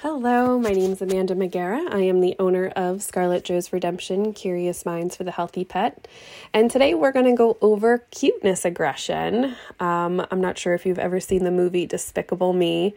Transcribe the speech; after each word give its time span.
Hello, 0.00 0.58
my 0.58 0.70
name 0.70 0.92
is 0.92 1.02
Amanda 1.02 1.34
Magara. 1.34 1.92
I 1.92 2.00
am 2.00 2.20
the 2.20 2.34
owner 2.38 2.68
of 2.68 3.02
Scarlett 3.02 3.44
Joe's 3.44 3.72
Redemption 3.74 4.32
Curious 4.32 4.86
Minds 4.86 5.14
for 5.14 5.22
the 5.22 5.30
Healthy 5.30 5.66
Pet. 5.66 6.08
And 6.54 6.70
today 6.70 6.94
we're 6.94 7.12
going 7.12 7.26
to 7.26 7.36
go 7.36 7.58
over 7.60 7.98
cuteness 8.10 8.64
aggression. 8.64 9.54
Um, 9.78 10.26
I'm 10.30 10.40
not 10.40 10.58
sure 10.58 10.72
if 10.72 10.86
you've 10.86 10.98
ever 10.98 11.20
seen 11.20 11.44
the 11.44 11.50
movie 11.50 11.86
Despicable 11.86 12.54
Me, 12.54 12.94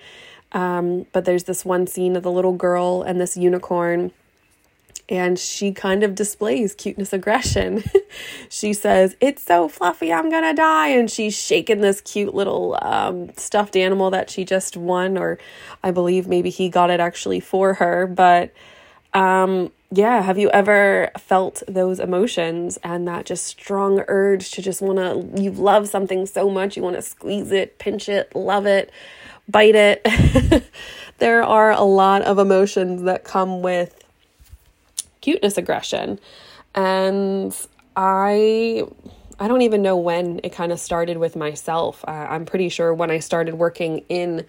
um, 0.53 1.05
but 1.11 1.25
there's 1.25 1.43
this 1.43 1.65
one 1.65 1.85
scene 1.85 2.15
of 2.15 2.23
the 2.23 2.31
little 2.31 2.53
girl 2.53 3.03
and 3.03 3.19
this 3.19 3.35
unicorn 3.35 4.11
and 5.07 5.37
she 5.37 5.71
kind 5.71 6.03
of 6.03 6.15
displays 6.15 6.73
cuteness 6.73 7.13
aggression. 7.13 7.83
she 8.49 8.73
says, 8.73 9.15
It's 9.21 9.43
so 9.43 9.67
fluffy, 9.67 10.11
I'm 10.11 10.29
gonna 10.29 10.53
die. 10.53 10.89
And 10.89 11.09
she's 11.09 11.35
shaking 11.35 11.81
this 11.81 12.01
cute 12.01 12.33
little 12.33 12.77
um, 12.81 13.29
stuffed 13.37 13.75
animal 13.75 14.09
that 14.11 14.29
she 14.29 14.45
just 14.45 14.75
won, 14.75 15.17
or 15.17 15.37
I 15.83 15.91
believe 15.91 16.27
maybe 16.27 16.49
he 16.49 16.69
got 16.69 16.89
it 16.89 16.99
actually 16.99 17.39
for 17.39 17.75
her. 17.75 18.07
But 18.07 18.51
um, 19.13 19.71
yeah, 19.91 20.21
have 20.23 20.37
you 20.37 20.49
ever 20.49 21.11
felt 21.19 21.61
those 21.67 21.99
emotions 21.99 22.77
and 22.83 23.07
that 23.07 23.25
just 23.25 23.45
strong 23.45 24.03
urge 24.07 24.51
to 24.51 24.61
just 24.61 24.81
wanna, 24.81 25.23
you 25.39 25.51
love 25.51 25.87
something 25.87 26.25
so 26.25 26.49
much, 26.49 26.75
you 26.75 26.83
wanna 26.83 27.03
squeeze 27.03 27.51
it, 27.51 27.77
pinch 27.77 28.09
it, 28.09 28.35
love 28.35 28.65
it, 28.65 28.91
bite 29.47 29.75
it? 29.75 30.65
there 31.19 31.43
are 31.43 31.71
a 31.71 31.83
lot 31.83 32.23
of 32.23 32.39
emotions 32.39 33.03
that 33.03 33.23
come 33.23 33.61
with 33.61 34.04
cuteness 35.25 35.57
aggression. 35.57 36.19
And 36.75 37.51
I 37.95 38.83
I 39.39 39.47
don't 39.47 39.63
even 39.63 39.81
know 39.81 39.97
when 39.97 40.39
it 40.43 40.51
kind 40.53 40.71
of 40.71 40.79
started 40.79 41.17
with 41.17 41.35
myself. 41.35 42.05
Uh, 42.07 42.11
I'm 42.11 42.45
pretty 42.45 42.69
sure 42.69 42.93
when 42.93 43.09
I 43.09 43.19
started 43.19 43.55
working 43.55 44.05
in 44.07 44.45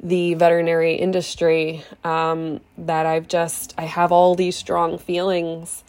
the 0.00 0.34
veterinary 0.34 0.94
industry 0.94 1.84
um, 2.04 2.60
that 2.78 3.04
I've 3.04 3.26
just 3.26 3.74
I 3.76 3.82
have 3.82 4.12
all 4.12 4.36
these 4.36 4.56
strong 4.56 4.96
feelings 4.96 5.82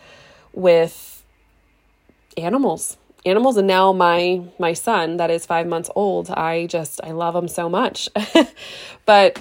with 0.51 1.23
animals 2.35 2.97
animals 3.25 3.57
and 3.57 3.67
now 3.67 3.93
my 3.93 4.41
my 4.59 4.73
son 4.73 5.17
that 5.17 5.29
is 5.31 5.45
5 5.45 5.67
months 5.67 5.89
old 5.95 6.29
I 6.31 6.65
just 6.65 6.99
I 7.03 7.11
love 7.11 7.35
him 7.35 7.47
so 7.47 7.69
much 7.69 8.09
but 9.05 9.39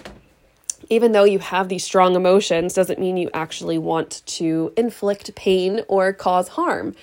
even 0.93 1.13
though 1.13 1.25
you 1.25 1.39
have 1.39 1.71
these 1.71 1.83
strong 1.83 2.15
emotions, 2.15 2.75
doesn't 2.75 3.01
mean 3.01 3.17
you 3.17 3.31
actually 3.33 3.79
want 3.79 4.21
to 4.27 4.75
inflict 4.77 5.35
pain 5.35 5.81
or 5.89 6.13
cause 6.13 6.49
harm. 6.49 6.95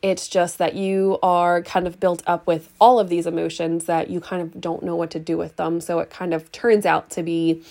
It's 0.00 0.28
just 0.28 0.56
that 0.56 0.74
you 0.74 1.18
are 1.22 1.60
kind 1.60 1.86
of 1.86 2.00
built 2.00 2.22
up 2.26 2.46
with 2.46 2.72
all 2.80 2.98
of 2.98 3.10
these 3.10 3.26
emotions 3.26 3.84
that 3.84 4.08
you 4.08 4.18
kind 4.18 4.40
of 4.40 4.62
don't 4.62 4.82
know 4.82 4.96
what 4.96 5.10
to 5.10 5.18
do 5.18 5.36
with 5.36 5.56
them. 5.56 5.82
So 5.82 5.98
it 5.98 6.08
kind 6.08 6.32
of 6.32 6.50
turns 6.52 6.86
out 6.86 7.10
to 7.10 7.22
be 7.22 7.62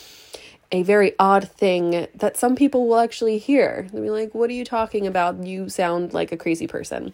a 0.72 0.84
very 0.84 1.14
odd 1.18 1.50
thing 1.50 2.08
that 2.14 2.38
some 2.38 2.56
people 2.56 2.88
will 2.88 3.00
actually 3.00 3.40
hear. 3.40 3.88
They'll 3.92 4.04
be 4.04 4.12
like, 4.12 4.36
What 4.36 4.52
are 4.52 4.54
you 4.54 4.66
talking 4.66 5.08
about? 5.08 5.44
You 5.44 5.70
sound 5.70 6.14
like 6.14 6.32
a 6.32 6.38
crazy 6.38 6.68
person. 6.68 7.14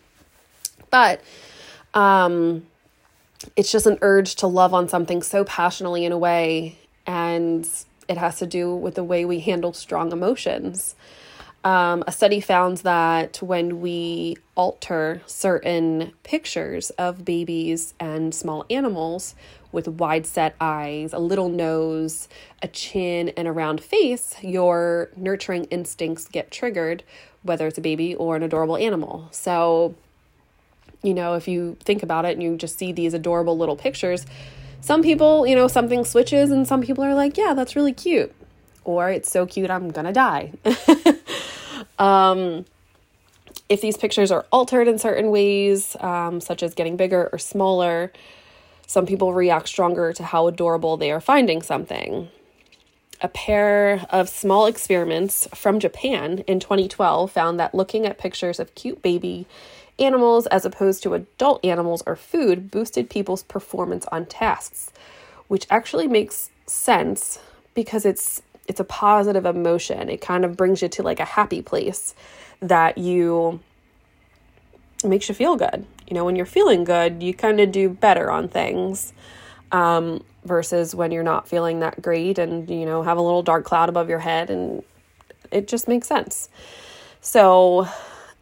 But 0.89 1.21
um, 1.93 2.65
it's 3.55 3.71
just 3.71 3.85
an 3.85 3.99
urge 4.02 4.35
to 4.35 4.47
love 4.47 4.73
on 4.73 4.89
something 4.89 5.21
so 5.21 5.45
passionately 5.45 6.03
in 6.03 6.11
a 6.11 6.17
way 6.17 6.77
and 7.07 7.65
it 8.09 8.17
has 8.17 8.39
to 8.39 8.47
do 8.47 8.75
with 8.75 8.95
the 8.95 9.03
way 9.03 9.23
we 9.23 9.39
handle 9.39 9.71
strong 9.71 10.11
emotions. 10.11 10.95
Um, 11.63 12.03
a 12.07 12.11
study 12.11 12.39
found 12.39 12.77
that 12.77 13.41
when 13.41 13.81
we 13.81 14.38
alter 14.55 15.21
certain 15.25 16.13
pictures 16.23 16.89
of 16.91 17.25
babies 17.25 17.93
and 17.99 18.33
small 18.33 18.65
animals 18.69 19.35
with 19.71 19.87
wide 19.87 20.25
set 20.25 20.55
eyes, 20.59 21.13
a 21.13 21.19
little 21.19 21.49
nose, 21.49 22.27
a 22.63 22.67
chin, 22.67 23.30
and 23.30 23.47
a 23.47 23.52
round 23.52 23.81
face, 23.81 24.35
your 24.41 25.09
nurturing 25.15 25.65
instincts 25.65 26.27
get 26.27 26.49
triggered, 26.49 27.03
whether 27.43 27.67
it's 27.67 27.77
a 27.77 27.81
baby 27.81 28.15
or 28.15 28.35
an 28.35 28.43
adorable 28.43 28.77
animal. 28.77 29.27
So, 29.31 29.95
you 31.03 31.13
know, 31.13 31.35
if 31.35 31.47
you 31.47 31.77
think 31.81 32.03
about 32.03 32.25
it 32.25 32.33
and 32.33 32.42
you 32.42 32.55
just 32.55 32.80
see 32.80 32.93
these 32.93 33.14
adorable 33.14 33.58
little 33.58 33.75
pictures, 33.75 34.25
some 34.82 35.04
people, 35.04 35.45
you 35.45 35.56
know, 35.56 35.67
something 35.67 36.06
switches 36.06 36.52
and 36.52 36.67
some 36.67 36.82
people 36.82 37.04
are 37.04 37.14
like, 37.14 37.38
yeah, 37.38 37.54
that's 37.54 37.76
really 37.76 37.94
cute. 37.94 38.34
Or 38.84 39.10
it's 39.10 39.30
so 39.30 39.45
cute, 39.45 39.70
I'm 39.70 39.90
gonna 39.92 40.14
die. 40.14 40.54
um, 42.00 42.66
if 43.67 43.82
these 43.82 43.98
pictures 43.98 44.32
are 44.32 44.45
altered 44.52 44.88
in 44.88 44.98
certain 44.98 45.30
ways, 45.30 45.95
um, 46.00 46.42
such 46.42 46.64
as 46.64 46.73
getting 46.73 46.98
bigger 46.98 47.30
or 47.32 47.38
smaller, 47.38 48.12
some 48.88 49.06
people 49.06 49.34
react 49.34 49.67
stronger 49.67 50.12
to 50.14 50.23
how 50.23 50.48
adorable 50.48 50.98
they 50.98 51.11
are 51.11 51.22
finding 51.22 51.61
something. 51.61 52.30
A 53.22 53.28
pair 53.28 54.06
of 54.10 54.30
small 54.30 54.66
experiments 54.66 55.48
from 55.54 55.80
Japan 55.80 56.40
in 56.48 56.60
2012 56.60 57.32
found 57.32 57.60
that 57.60 57.76
looking 57.76 58.08
at 58.08 58.17
pictures 58.17 58.60
of 58.60 58.73
cute 58.73 59.02
baby 59.04 59.46
animals 59.99 60.48
as 60.48 60.65
opposed 60.65 61.04
to 61.04 61.14
adult 61.14 61.64
animals 61.64 62.04
or 62.05 62.15
food 62.15 62.71
boosted 62.71 63.10
people's 63.10 63.43
performance 63.43 64.05
on 64.11 64.26
tasks, 64.26 64.92
which 65.48 65.65
actually 65.70 66.08
makes 66.08 66.49
sense 66.65 67.39
because 67.73 68.05
it's 68.05 68.42
it's 68.67 68.80
a 68.80 68.83
positive 68.83 69.45
emotion. 69.45 70.10
It 70.10 70.21
kind 70.21 70.45
of 70.45 70.55
brings 70.55 70.82
you 70.82 70.89
to 70.89 71.04
like 71.04 71.20
a 71.20 71.26
happy 71.26 71.61
place 71.61 72.14
that 72.61 72.98
you 72.98 73.60
makes 75.04 75.30
you 75.30 75.36
feel 75.36 75.55
good. 75.55 75.86
You 76.08 76.14
know, 76.14 76.26
when 76.26 76.36
you're 76.36 76.45
feeling 76.45 76.83
good, 76.83 77.23
you 77.23 77.33
kind 77.33 77.60
of 77.60 77.71
do 77.71 77.89
better 77.89 78.30
on 78.30 78.48
things. 78.48 79.14
Um, 79.71 80.23
versus 80.45 80.95
when 80.95 81.11
you're 81.11 81.23
not 81.23 81.48
feeling 81.48 81.80
that 81.81 82.02
great 82.02 82.39
and 82.39 82.70
you 82.70 82.86
know 82.86 83.04
have 83.04 83.17
a 83.17 83.21
little 83.21 83.43
dark 83.43 83.66
cloud 83.66 83.89
above 83.89 84.10
your 84.10 84.20
head 84.20 84.49
and 84.49 84.83
it 85.52 85.67
just 85.67 85.87
makes 85.87 86.08
sense. 86.08 86.49
So 87.21 87.87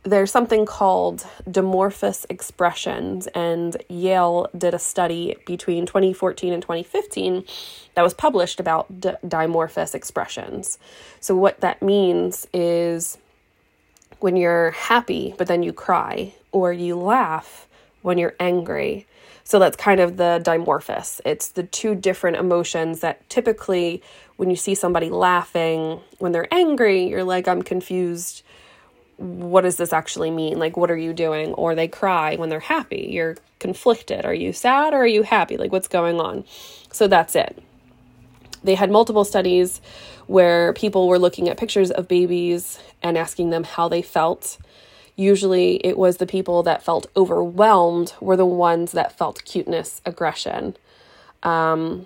there's 0.08 0.32
something 0.32 0.66
called 0.66 1.26
dimorphous 1.50 2.26
expressions, 2.30 3.28
and 3.28 3.76
Yale 3.90 4.50
did 4.58 4.74
a 4.74 4.80
study 4.80 5.36
between 5.46 5.86
2014 5.86 6.54
and 6.54 6.62
2015 6.62 7.44
that 7.96 8.02
was 8.02 8.14
published 8.14 8.60
about 8.60 9.02
d- 9.02 9.12
dimorphous 9.28 9.94
expressions. 9.94 10.80
So, 11.20 11.36
what 11.36 11.60
that 11.60 11.82
means 11.82 12.48
is 12.54 13.18
when 14.20 14.38
you're 14.38 14.72
happy, 14.72 15.36
but 15.38 15.48
then 15.48 15.62
you 15.62 15.74
cry, 15.74 16.34
or 16.52 16.72
you 16.72 16.96
laugh 16.96 17.68
when 18.02 18.18
you're 18.18 18.36
angry. 18.40 19.06
So, 19.44 19.60
that's 19.60 19.76
kind 19.76 20.00
of 20.00 20.16
the 20.16 20.42
dimorphous. 20.44 21.20
It's 21.26 21.50
the 21.50 21.64
two 21.64 21.96
different 21.96 22.38
emotions 22.38 23.02
that 23.02 23.30
typically, 23.30 24.02
when 24.38 24.50
you 24.50 24.56
see 24.56 24.74
somebody 24.74 25.10
laughing 25.10 26.00
when 26.20 26.32
they're 26.32 26.54
angry, 26.54 27.10
you're 27.10 27.26
like, 27.26 27.48
I'm 27.48 27.62
confused 27.62 28.44
what 29.18 29.62
does 29.62 29.78
this 29.78 29.94
actually 29.94 30.32
mean? 30.32 30.60
Like, 30.60 30.78
what 30.78 30.92
are 30.92 30.98
you 30.98 31.14
doing? 31.14 31.54
Or 31.54 31.76
they 31.76 31.88
cry 31.88 32.36
when 32.36 32.50
they're 32.50 32.60
happy. 32.60 33.10
You're 33.12 33.36
conflicted. 33.60 34.26
Are 34.26 34.34
you 34.34 34.54
sad 34.54 34.94
or 34.94 34.98
are 34.98 35.08
you 35.08 35.24
happy? 35.24 35.58
Like, 35.58 35.72
what's 35.72 35.88
going 35.88 36.20
on? 36.20 36.46
So 36.92 37.08
that's 37.08 37.36
it. 37.36 37.62
They 38.64 38.76
had 38.76 38.92
multiple 38.92 39.26
studies 39.26 39.82
where 40.28 40.74
people 40.74 41.08
were 41.08 41.20
looking 41.20 41.50
at 41.50 41.58
pictures 41.58 41.90
of 41.90 42.08
babies 42.08 42.80
and 43.02 43.18
asking 43.18 43.50
them 43.50 43.64
how 43.64 43.88
they 43.88 44.02
felt. 44.02 44.58
Usually, 45.16 45.76
it 45.78 45.98
was 45.98 46.18
the 46.18 46.28
people 46.28 46.64
that 46.64 46.84
felt 46.84 47.08
overwhelmed 47.16 48.14
were 48.20 48.38
the 48.38 48.46
ones 48.46 48.92
that 48.92 49.18
felt 49.18 49.44
cuteness, 49.46 50.02
aggression. 50.06 50.76
Um, 51.44 52.06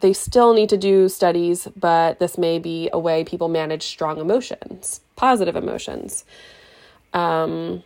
they 0.00 0.12
still 0.12 0.54
need 0.54 0.68
to 0.70 0.76
do 0.76 1.08
studies, 1.08 1.68
but 1.76 2.18
this 2.18 2.36
may 2.36 2.58
be 2.58 2.90
a 2.92 2.98
way 2.98 3.24
people 3.24 3.48
manage 3.48 3.84
strong 3.84 4.18
emotions, 4.18 5.00
positive 5.16 5.56
emotions. 5.56 6.24
Um, 7.12 7.84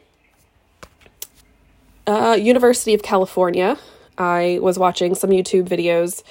uh, 2.06 2.36
University 2.40 2.94
of 2.94 3.02
California, 3.02 3.76
I 4.16 4.58
was 4.62 4.78
watching 4.78 5.14
some 5.14 5.30
YouTube 5.30 5.68
videos, 5.68 6.22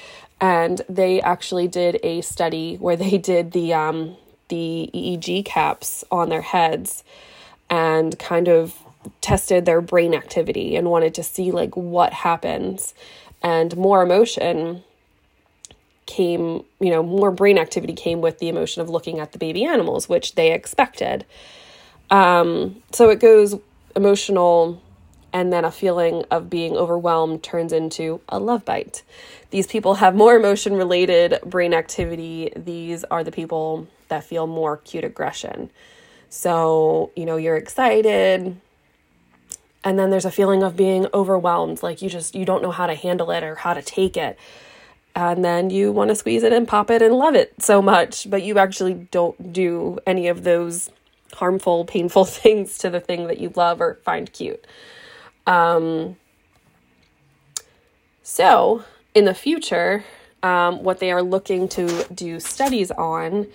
and 0.42 0.82
they 0.90 1.22
actually 1.22 1.68
did 1.68 2.00
a 2.04 2.22
study 2.22 2.76
where 2.78 2.96
they 2.96 3.18
did 3.18 3.52
the 3.52 3.74
um, 3.74 4.18
the 4.50 4.90
EEG 4.94 5.46
caps 5.46 6.04
on 6.10 6.30
their 6.30 6.42
heads 6.42 7.04
and 7.70 8.18
kind 8.18 8.48
of 8.48 8.76
tested 9.22 9.66
their 9.66 9.82
brain 9.82 10.14
activity 10.14 10.76
and 10.76 10.90
wanted 10.90 11.14
to 11.14 11.24
see 11.24 11.52
like 11.52 11.76
what 11.76 12.14
happens 12.14 12.94
and 13.42 13.78
more 13.78 14.02
emotion 14.02 14.84
came, 16.08 16.64
you 16.80 16.90
know, 16.90 17.04
more 17.04 17.30
brain 17.30 17.60
activity 17.60 17.94
came 17.94 18.22
with 18.22 18.40
the 18.40 18.50
emotion 18.50 18.82
of 18.82 18.90
looking 18.90 19.20
at 19.20 19.34
the 19.34 19.38
baby 19.38 19.64
animals, 19.64 20.10
which 20.10 20.34
they 20.34 20.54
expected. 20.54 21.26
Um, 22.10 22.82
so 22.92 23.10
it 23.10 23.20
goes 23.20 23.56
emotional, 23.96 24.82
and 25.34 25.52
then 25.54 25.66
a 25.66 25.72
feeling 25.72 26.24
of 26.32 26.50
being 26.50 26.76
overwhelmed 26.76 27.44
turns 27.44 27.74
into 27.74 28.22
a 28.30 28.40
love 28.40 28.66
bite. 28.66 29.04
These 29.52 29.68
people 29.68 29.96
have 29.96 30.16
more 30.16 30.36
emotion 30.36 30.74
related 30.74 31.40
brain 31.46 31.74
activity. 31.74 32.52
These 32.56 33.04
are 33.06 33.24
the 33.24 33.32
people 33.32 33.88
that 34.08 34.24
feel 34.24 34.48
more 34.48 34.78
cute 34.78 35.04
aggression. 35.04 35.70
So, 36.30 37.12
you 37.16 37.26
know, 37.26 37.36
you're 37.38 37.58
excited, 37.58 38.58
and 39.84 40.00
then 40.00 40.10
there's 40.10 40.26
a 40.26 40.32
feeling 40.32 40.64
of 40.64 40.76
being 40.78 41.08
overwhelmed, 41.14 41.84
like 41.84 42.02
you 42.02 42.10
just 42.10 42.36
you 42.36 42.46
don't 42.46 42.62
know 42.62 42.72
how 42.72 42.88
to 42.88 42.96
handle 42.96 43.32
it 43.32 43.44
or 43.44 43.56
how 43.56 43.74
to 43.74 43.82
take 43.82 44.16
it 44.16 44.40
and 45.18 45.44
then 45.44 45.72
you 45.72 45.92
want 45.92 46.10
to 46.10 46.16
squeeze 46.16 46.44
it 46.44 46.54
and 46.54 46.68
pop 46.68 46.92
it 46.92 47.02
and 47.02 47.16
love 47.16 47.34
it 47.34 47.52
so 47.60 47.82
much, 47.82 48.30
but 48.30 48.44
you 48.44 48.60
actually 48.60 48.94
don't 48.94 49.52
do 49.52 49.98
any 50.06 50.28
of 50.28 50.44
those 50.44 50.92
harmful, 51.34 51.86
painful 51.86 52.24
things 52.26 52.78
to 52.78 52.90
the 52.92 53.00
thing 53.00 53.26
that 53.26 53.40
you 53.40 53.52
love 53.56 53.82
or 53.82 53.96
find 54.06 54.32
cute. 54.32 54.64
Um, 55.48 56.18
so, 58.22 58.84
in 59.16 59.26
the 59.26 59.34
future, 59.34 60.06
um, 60.44 60.84
what 60.84 61.00
they 61.00 61.12
are 61.12 61.24
looking 61.24 61.68
to 61.70 62.06
do 62.14 62.40
studies 62.40 62.92
on 62.92 63.48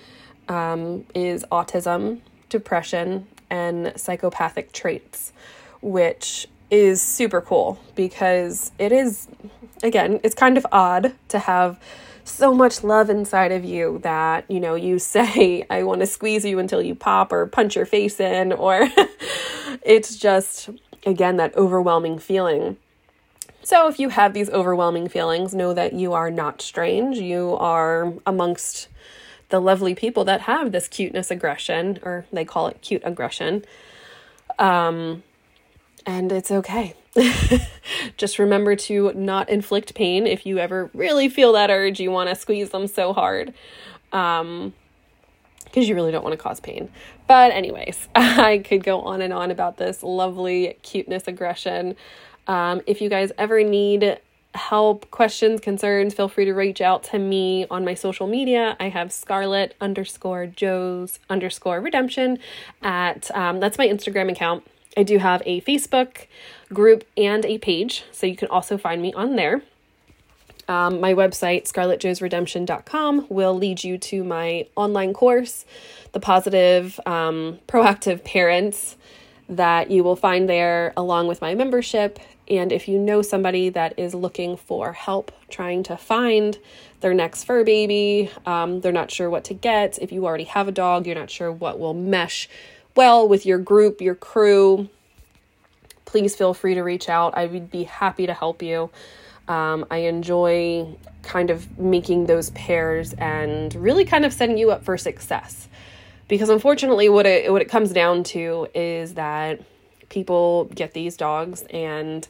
um, 0.48 1.06
is 1.14 1.44
autism, 1.52 2.22
depression, 2.48 3.28
and 3.50 3.92
psychopathic 3.94 4.72
traits, 4.72 5.32
which 5.80 6.48
is 6.72 7.02
super 7.02 7.42
cool 7.42 7.78
because 7.94 8.72
it 8.78 8.92
is, 8.92 9.28
again, 9.82 10.18
it's 10.24 10.34
kind 10.34 10.56
of 10.56 10.66
odd 10.72 11.14
to 11.28 11.38
have 11.38 11.78
so 12.24 12.54
much 12.54 12.82
love 12.82 13.10
inside 13.10 13.52
of 13.52 13.62
you 13.62 14.00
that, 14.02 14.50
you 14.50 14.58
know, 14.58 14.74
you 14.74 14.98
say, 15.14 15.66
I 15.68 15.82
want 15.82 16.00
to 16.00 16.06
squeeze 16.06 16.44
you 16.44 16.58
until 16.58 16.82
you 16.82 16.94
pop 16.94 17.30
or 17.30 17.46
punch 17.46 17.76
your 17.76 17.86
face 17.86 18.18
in, 18.18 18.52
or 18.52 18.88
it's 19.82 20.16
just, 20.16 20.70
again, 21.04 21.36
that 21.36 21.54
overwhelming 21.56 22.18
feeling. 22.18 22.78
So, 23.64 23.86
if 23.86 24.00
you 24.00 24.08
have 24.08 24.32
these 24.32 24.50
overwhelming 24.50 25.08
feelings, 25.08 25.54
know 25.54 25.72
that 25.72 25.92
you 25.92 26.14
are 26.14 26.32
not 26.32 26.60
strange. 26.60 27.18
You 27.18 27.56
are 27.60 28.12
amongst 28.26 28.88
the 29.50 29.60
lovely 29.60 29.94
people 29.94 30.24
that 30.24 30.42
have 30.42 30.72
this 30.72 30.88
cuteness 30.88 31.30
aggression, 31.30 32.00
or 32.02 32.24
they 32.32 32.44
call 32.44 32.66
it 32.66 32.80
cute 32.80 33.02
aggression. 33.04 33.64
Um, 34.58 35.22
and 36.06 36.32
it's 36.32 36.50
okay. 36.50 36.94
Just 38.16 38.38
remember 38.38 38.74
to 38.76 39.12
not 39.14 39.48
inflict 39.48 39.94
pain 39.94 40.26
if 40.26 40.46
you 40.46 40.58
ever 40.58 40.90
really 40.94 41.28
feel 41.28 41.52
that 41.52 41.70
urge, 41.70 42.00
you 42.00 42.10
want 42.10 42.30
to 42.30 42.34
squeeze 42.34 42.70
them 42.70 42.86
so 42.86 43.12
hard. 43.12 43.52
Um, 44.12 44.72
because 45.64 45.88
you 45.88 45.94
really 45.94 46.12
don't 46.12 46.22
want 46.22 46.34
to 46.34 46.42
cause 46.42 46.60
pain. 46.60 46.90
But, 47.26 47.50
anyways, 47.52 48.08
I 48.14 48.58
could 48.58 48.84
go 48.84 49.00
on 49.00 49.22
and 49.22 49.32
on 49.32 49.50
about 49.50 49.78
this 49.78 50.02
lovely 50.02 50.76
cuteness 50.82 51.26
aggression. 51.26 51.96
Um, 52.46 52.82
if 52.86 53.00
you 53.00 53.08
guys 53.08 53.32
ever 53.38 53.62
need 53.62 54.20
help, 54.54 55.10
questions, 55.10 55.60
concerns, 55.60 56.12
feel 56.12 56.28
free 56.28 56.44
to 56.44 56.52
reach 56.52 56.80
out 56.80 57.04
to 57.04 57.18
me 57.18 57.66
on 57.70 57.84
my 57.84 57.94
social 57.94 58.26
media. 58.26 58.76
I 58.78 58.90
have 58.90 59.12
Scarlett 59.12 59.74
underscore 59.80 60.46
Joe's 60.46 61.18
underscore 61.30 61.80
redemption 61.80 62.38
at 62.82 63.30
um, 63.34 63.60
that's 63.60 63.78
my 63.78 63.88
Instagram 63.88 64.30
account. 64.30 64.64
I 64.96 65.02
do 65.02 65.18
have 65.18 65.42
a 65.46 65.60
Facebook 65.62 66.26
group 66.72 67.04
and 67.16 67.44
a 67.44 67.58
page, 67.58 68.04
so 68.12 68.26
you 68.26 68.36
can 68.36 68.48
also 68.48 68.76
find 68.76 69.00
me 69.00 69.12
on 69.14 69.36
there. 69.36 69.62
Um, 70.68 71.00
my 71.00 71.14
website, 71.14 71.64
scarlettjoesredemption.com, 71.70 73.26
will 73.28 73.54
lead 73.54 73.82
you 73.82 73.98
to 73.98 74.22
my 74.22 74.66
online 74.76 75.12
course, 75.12 75.64
The 76.12 76.20
Positive 76.20 77.00
um, 77.04 77.58
Proactive 77.66 78.24
Parents, 78.24 78.96
that 79.48 79.90
you 79.90 80.04
will 80.04 80.16
find 80.16 80.48
there 80.48 80.92
along 80.96 81.26
with 81.26 81.40
my 81.40 81.54
membership. 81.54 82.18
And 82.48 82.72
if 82.72 82.88
you 82.88 82.98
know 82.98 83.22
somebody 83.22 83.70
that 83.70 83.98
is 83.98 84.14
looking 84.14 84.56
for 84.56 84.92
help 84.92 85.32
trying 85.48 85.82
to 85.84 85.96
find 85.96 86.58
their 87.00 87.14
next 87.14 87.44
fur 87.44 87.64
baby, 87.64 88.30
um, 88.46 88.80
they're 88.80 88.92
not 88.92 89.10
sure 89.10 89.28
what 89.28 89.44
to 89.44 89.54
get. 89.54 89.98
If 90.00 90.12
you 90.12 90.24
already 90.24 90.44
have 90.44 90.68
a 90.68 90.72
dog, 90.72 91.06
you're 91.06 91.16
not 91.16 91.30
sure 91.30 91.50
what 91.50 91.78
will 91.78 91.94
mesh 91.94 92.48
well 92.94 93.28
with 93.28 93.46
your 93.46 93.58
group, 93.58 94.00
your 94.00 94.14
crew, 94.14 94.88
please 96.04 96.36
feel 96.36 96.54
free 96.54 96.74
to 96.74 96.82
reach 96.82 97.08
out. 97.08 97.36
I 97.36 97.46
would 97.46 97.70
be 97.70 97.84
happy 97.84 98.26
to 98.26 98.34
help 98.34 98.62
you. 98.62 98.90
Um, 99.48 99.86
I 99.90 99.98
enjoy 99.98 100.96
kind 101.22 101.50
of 101.50 101.78
making 101.78 102.26
those 102.26 102.50
pairs 102.50 103.12
and 103.14 103.74
really 103.74 104.04
kind 104.04 104.24
of 104.24 104.32
setting 104.32 104.58
you 104.58 104.70
up 104.70 104.84
for 104.84 104.96
success. 104.96 105.68
Because 106.28 106.48
unfortunately, 106.48 107.08
what 107.08 107.26
it 107.26 107.52
what 107.52 107.62
it 107.62 107.68
comes 107.68 107.92
down 107.92 108.24
to 108.24 108.68
is 108.74 109.14
that 109.14 109.60
people 110.08 110.66
get 110.66 110.92
these 110.92 111.16
dogs 111.16 111.62
and 111.70 112.28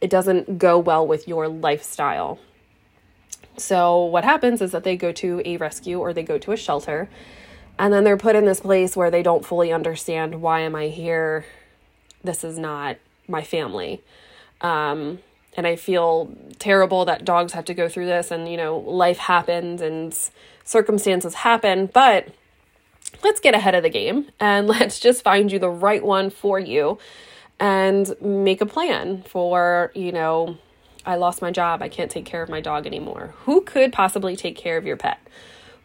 it 0.00 0.10
doesn't 0.10 0.58
go 0.58 0.78
well 0.78 1.06
with 1.06 1.26
your 1.26 1.48
lifestyle. 1.48 2.38
So 3.56 4.04
what 4.04 4.24
happens 4.24 4.60
is 4.60 4.72
that 4.72 4.84
they 4.84 4.96
go 4.96 5.12
to 5.12 5.40
a 5.44 5.56
rescue 5.56 5.98
or 5.98 6.12
they 6.12 6.22
go 6.22 6.38
to 6.38 6.52
a 6.52 6.56
shelter 6.56 7.08
and 7.78 7.92
then 7.92 8.04
they're 8.04 8.16
put 8.16 8.36
in 8.36 8.44
this 8.44 8.60
place 8.60 8.96
where 8.96 9.10
they 9.10 9.22
don't 9.22 9.44
fully 9.44 9.72
understand 9.72 10.40
why 10.40 10.60
am 10.60 10.74
I 10.74 10.88
here? 10.88 11.44
This 12.22 12.44
is 12.44 12.58
not 12.58 12.96
my 13.28 13.42
family. 13.42 14.02
Um, 14.60 15.20
and 15.56 15.66
I 15.66 15.76
feel 15.76 16.34
terrible 16.58 17.04
that 17.06 17.24
dogs 17.24 17.52
have 17.52 17.64
to 17.66 17.74
go 17.74 17.88
through 17.88 18.06
this 18.06 18.30
and 18.30 18.48
you 18.48 18.56
know 18.56 18.78
life 18.78 19.18
happens 19.18 19.80
and 19.80 20.16
circumstances 20.64 21.34
happen, 21.34 21.86
but 21.86 22.28
let's 23.22 23.40
get 23.40 23.54
ahead 23.54 23.74
of 23.74 23.82
the 23.82 23.90
game 23.90 24.28
and 24.40 24.66
let's 24.68 25.00
just 25.00 25.22
find 25.22 25.50
you 25.50 25.58
the 25.58 25.70
right 25.70 26.04
one 26.04 26.30
for 26.30 26.58
you 26.58 26.98
and 27.58 28.14
make 28.20 28.60
a 28.60 28.66
plan 28.66 29.22
for, 29.22 29.90
you 29.94 30.12
know, 30.12 30.58
I 31.06 31.16
lost 31.16 31.40
my 31.40 31.50
job, 31.50 31.82
I 31.82 31.88
can't 31.88 32.10
take 32.10 32.26
care 32.26 32.42
of 32.42 32.48
my 32.48 32.60
dog 32.60 32.86
anymore. 32.86 33.34
Who 33.44 33.62
could 33.62 33.92
possibly 33.92 34.36
take 34.36 34.56
care 34.56 34.76
of 34.76 34.84
your 34.84 34.96
pet? 34.96 35.18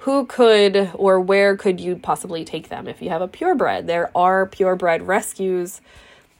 Who 0.02 0.26
could 0.26 0.90
or 0.96 1.20
where 1.20 1.56
could 1.56 1.80
you 1.80 1.96
possibly 1.96 2.44
take 2.44 2.70
them? 2.70 2.88
If 2.88 3.02
you 3.02 3.10
have 3.10 3.22
a 3.22 3.28
purebred 3.28 3.88
there 3.88 4.12
are 4.16 4.46
purebred 4.46 5.04
rescues 5.04 5.82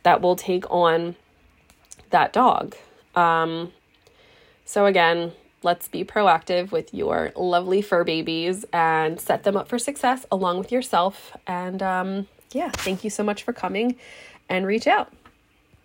that 0.04 0.22
will 0.22 0.36
take 0.36 0.70
on 0.72 1.16
that 2.10 2.34
dog. 2.34 2.76
Um, 3.16 3.72
so 4.66 4.86
again 4.86 5.34
let's 5.64 5.88
be 5.88 6.04
proactive 6.04 6.72
with 6.72 6.92
your 6.92 7.32
lovely 7.36 7.84
fur 7.84 8.04
babies 8.04 8.66
and 8.74 9.22
set 9.22 9.44
them 9.44 9.56
up 9.56 9.68
for 9.68 9.78
success 9.78 10.26
along 10.32 10.58
with 10.58 10.72
yourself. 10.72 11.38
And 11.46 11.84
um, 11.84 12.28
yeah 12.52 12.72
thank 12.72 13.04
you 13.04 13.10
so 13.10 13.24
much 13.24 13.44
for 13.44 13.54
coming 13.54 13.96
and 14.50 14.66
reach 14.66 14.88
out 14.88 15.14